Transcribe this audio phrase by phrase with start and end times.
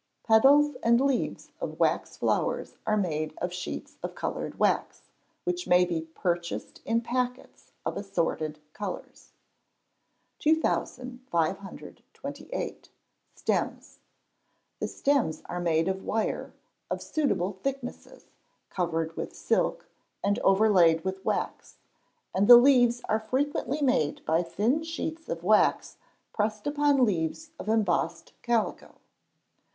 [0.23, 5.03] Petals and leaves of wax flowers are made of sheets of coloured wax,
[5.43, 9.29] which may be purchased in packets of assorted colours.
[10.39, 12.89] 2528.
[13.35, 13.99] Stems.
[14.79, 16.55] The stems are made of wire
[16.89, 18.31] of suitable thicknesses,
[18.71, 19.87] covered with silk,
[20.23, 21.77] and overlaid with wax;
[22.33, 25.97] and the leaves are frequently made by thin sheets of wax
[26.33, 28.95] pressed upon leaves of embossed calico.